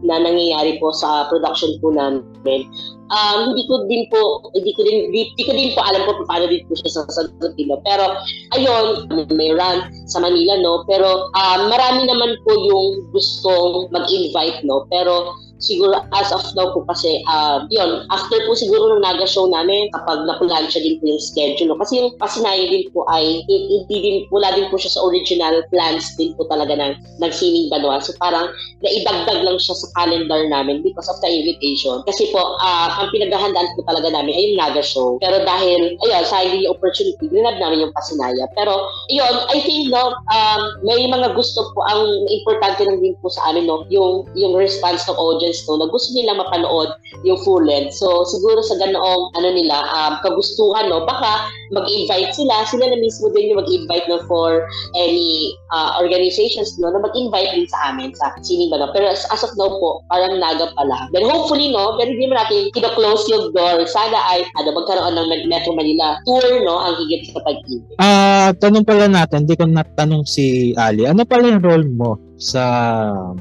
[0.07, 2.69] na nangyayari po sa production po namin.
[3.13, 6.49] Um, hindi ko din po, hindi ko din, hindi ko din po alam po paano
[6.49, 7.69] din po siya sasagutin.
[7.69, 7.81] No?
[7.85, 8.17] Pero,
[8.57, 10.85] ayun, may run sa Manila, no?
[10.89, 14.89] Pero, um, marami naman po yung gustong mag-invite, no?
[14.89, 15.29] Pero,
[15.63, 19.89] siguro as of now po kasi uh, yun, after po siguro ng Naga show namin,
[19.95, 21.73] kapag napulansya din po yung schedule.
[21.73, 21.79] No?
[21.79, 26.19] Kasi yung pasinayo din po ay hindi din, wala din po siya sa original plans
[26.19, 26.93] din po talaga ng,
[27.23, 28.03] ng Sining Banwa.
[28.03, 28.51] So parang
[28.83, 32.03] naidagdag lang siya sa calendar namin because of the invitation.
[32.05, 35.17] Kasi po, uh, ang pinaghahandaan po talaga namin ay yung Naga show.
[35.23, 38.51] Pero dahil, ayun, sa hindi yung opportunity, grinab namin yung pasinaya.
[38.59, 43.31] Pero, yun, I think, no, um, may mga gusto po, ang importante lang din po
[43.31, 46.91] sa amin, no, yung, yung response ng audience audience no, na gusto nila mapanood
[47.29, 48.01] yung full length.
[48.01, 53.29] So siguro sa ganoong ano nila um, kagustuhan no, baka mag-invite sila, sila na mismo
[53.33, 54.65] din yung mag-invite no for
[54.97, 58.89] any uh, organizations no na mag-invite din sa amin sa Sinimba no.
[58.97, 61.13] Pero as, as of now po, parang naga pa lang.
[61.13, 63.85] Then hopefully no, pero hindi mo natin kina-close yung door.
[63.85, 67.85] Sana ay ano magkaroon ng Metro Manila tour no ang higit sa pag-ibig.
[68.01, 71.05] Ah, uh, tanong pala natin, hindi ko natanong si Ali.
[71.05, 72.65] Ano pala yung role mo sa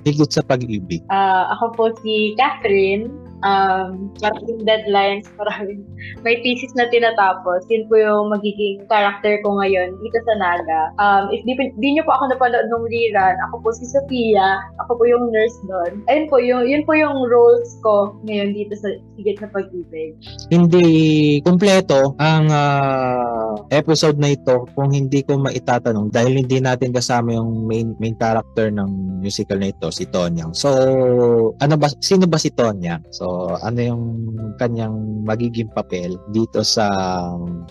[0.05, 1.01] higit sa pag-ibig?
[1.09, 3.09] Uh, ako po si Catherine
[3.43, 5.85] um, maraming deadlines, maraming,
[6.25, 7.65] may thesis na tinatapos.
[7.69, 10.81] Yun po yung magiging character ko ngayon dito sa Naga.
[10.97, 14.97] Um, if di, di nyo po ako napanood nung rerun, ako po si Sophia, ako
[14.97, 15.91] po yung nurse doon.
[16.09, 20.17] Ayun po, yung, yun po yung roles ko ngayon dito sa Higit na Pag-ibig.
[20.49, 20.85] Hindi
[21.45, 27.67] kumpleto ang uh, episode na ito kung hindi ko maitatanong dahil hindi natin kasama yung
[27.67, 30.51] main main character ng musical na ito, si Tonyang.
[30.57, 30.69] So,
[31.61, 33.05] ano ba, sino ba si Tonyang?
[33.13, 34.03] So, ano yung
[34.57, 36.87] kanyang magiging papel dito sa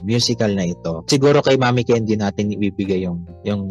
[0.05, 1.05] musical na ito?
[1.07, 3.69] Siguro kay Mami Candy natin ibibigay yung yung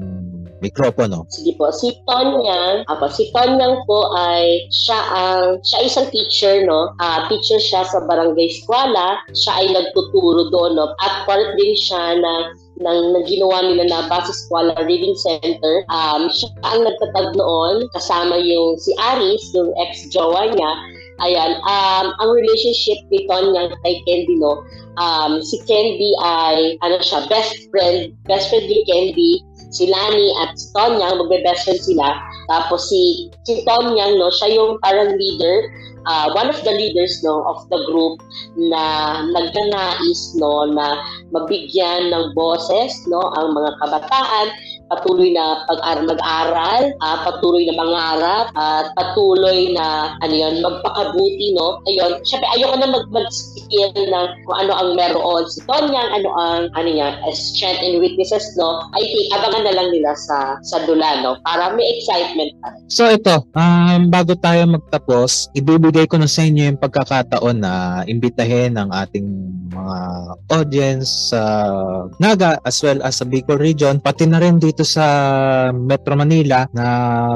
[0.60, 1.24] mikropono.
[1.32, 6.92] Sige po, si Tonyang, ako, si Tonyang po ay siya ang, siya isang teacher, no?
[7.00, 10.92] Uh, teacher siya sa barangay eskwela, siya ay nagtuturo doon, no?
[11.00, 12.44] At part din siya ng
[12.80, 15.84] ng, ng ginawa nila na Base Eskwela Reading Center.
[15.92, 20.72] Um, siya ang nagtatag noon, kasama yung si Aris, yung ex-jowa niya,
[21.20, 24.64] Ayan, um, ang relationship ni Tonya kay Candy, no,
[24.96, 29.44] um, si Candy ay, ano siya, best friend, best friend ni Candy,
[29.76, 32.16] si Lani at si Tonya, magbe-best friend sila.
[32.48, 35.68] Tapos si, si Tonya, no, siya yung parang leader,
[36.06, 38.22] uh, one of the leaders no of the group
[38.56, 41.04] na nagnanais no na
[41.34, 44.48] mabigyan ng boses no ang mga kabataan
[44.90, 51.80] patuloy na pag mag-aral, uh, patuloy na mangarap, at patuloy na ano yun, magpakabuti, no?
[51.86, 56.62] Ayun, syempre ayoko na mag mag-skill ng kung ano ang meron si Tonyang, ano ang
[56.74, 58.82] ano yan, strength and weaknesses, no?
[58.98, 61.38] I think abangan na lang nila sa sa dula, no?
[61.46, 62.74] Para may excitement pa.
[62.90, 68.74] So ito, um, bago tayo magtapos, ibibigay ko na sa inyo yung pagkakataon na imbitahin
[68.76, 69.28] ang ating
[69.70, 69.98] mga
[70.50, 74.96] audience sa uh, Naga as well as sa Bicol region, pati na rin dito dito
[74.96, 75.08] sa
[75.76, 76.88] Metro Manila na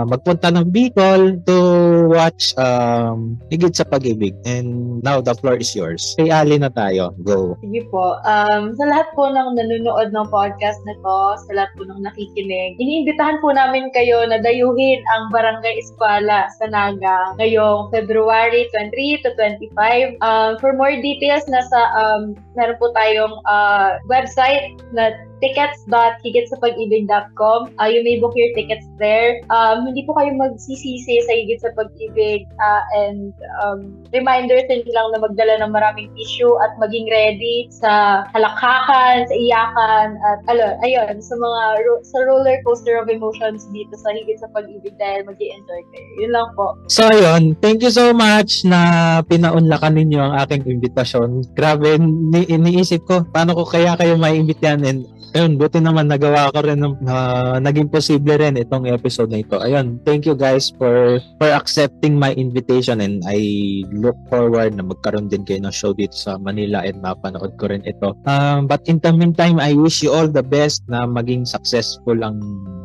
[0.08, 1.60] magpunta ng Bicol to
[2.08, 4.32] watch um, Higit sa Pag-ibig.
[4.48, 6.16] And now the floor is yours.
[6.16, 7.12] Kay Ali na tayo.
[7.28, 7.60] Go.
[7.60, 8.16] Sige po.
[8.24, 12.80] Um, sa lahat po ng nanonood ng podcast na to, sa lahat po ng nakikinig,
[12.80, 19.36] iniimbitahan po namin kayo na dayuhin ang Barangay Eskwala sa Naga ngayong February 23 to
[19.36, 20.16] 25.
[20.24, 25.12] Um, for more details, nasa um, meron po tayong uh, website na
[25.44, 27.60] tickets.higitsapag-ibig.com.
[27.76, 29.44] Uh, you may book your tickets there.
[29.52, 35.12] Um, hindi po kayo magsisisi sa Higit sa Pag-ibig uh, and um, reminders din lang
[35.12, 41.20] na magdala ng maraming tissue at maging ready sa halakhakan, sa iyakan, at alo, ayun,
[41.20, 45.36] sa mga ro- sa roller coaster of emotions dito sa Higit sa Pag-ibig dahil mag
[45.36, 46.08] enjoy kayo.
[46.24, 46.80] Yun lang po.
[46.88, 51.52] So ayun, thank you so much na pinaunlakan ninyo ang aking invitasyon.
[51.52, 55.04] Grabe, ni iniisip ko, paano ko kaya kayo maiimbitahan and
[55.34, 59.58] ayun, buti naman nagawa ko rin uh, naging posible rin itong episode na ito.
[59.60, 63.42] Ayun, thank you guys for for accepting my invitation and I
[63.90, 67.84] look forward na magkaroon din kayo ng show dito sa Manila and mapanood ko rin
[67.84, 68.14] ito.
[68.30, 72.40] Um, but in the meantime, I wish you all the best na maging successful ang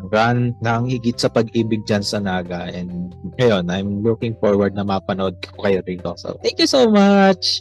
[0.08, 5.36] run ng higit sa pag-ibig dyan sa Naga and ayun, I'm looking forward na mapanood
[5.44, 6.16] ko kayo rito.
[6.16, 7.60] So, thank you so much!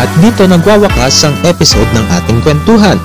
[0.00, 2.96] At dito nagwawakas ang episode ng ating kwentuhan.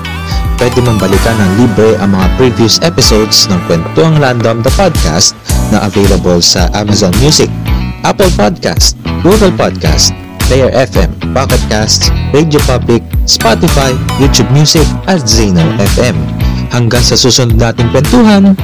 [0.56, 5.36] Pwede mong balikan ng libre ang mga previous episodes ng Kwentuang Random the Podcast
[5.68, 7.52] na available sa Amazon Music,
[8.00, 10.16] Apple Podcast, Google Podcast,
[10.48, 15.68] Player FM, Pocket Casts, Radio Public, Spotify, YouTube Music at Zeno
[16.00, 16.16] FM.
[16.72, 18.56] Hanggang sa susunod nating kwentuhan,